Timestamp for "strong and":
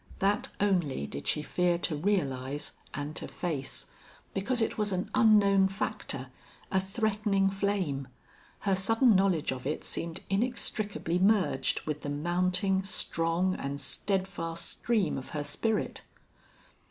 12.81-13.79